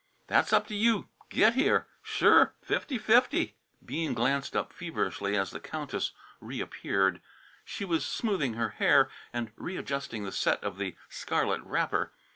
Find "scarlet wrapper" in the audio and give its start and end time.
11.07-12.13